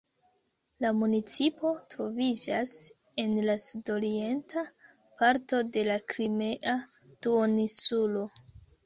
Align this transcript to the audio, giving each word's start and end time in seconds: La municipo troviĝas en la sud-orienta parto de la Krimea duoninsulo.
La 0.83 0.91
municipo 0.99 1.73
troviĝas 1.93 2.73
en 3.23 3.35
la 3.49 3.55
sud-orienta 3.65 4.63
parto 5.19 5.61
de 5.77 5.85
la 5.89 5.99
Krimea 6.15 6.75
duoninsulo. 7.27 8.25